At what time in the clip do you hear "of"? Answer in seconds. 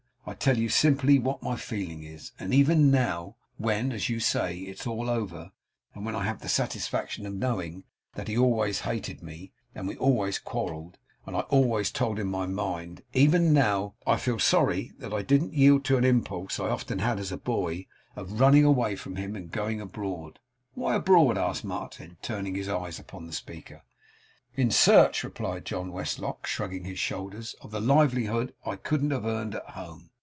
7.25-7.33, 18.15-18.39, 27.61-27.71